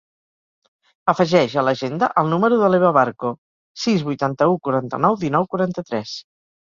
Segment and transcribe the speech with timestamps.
[1.11, 3.31] Afegeix a l'agenda el número de l'Eva Barco:
[3.85, 6.17] sis, vuitanta-u, quaranta-nou, dinou, quaranta-tres.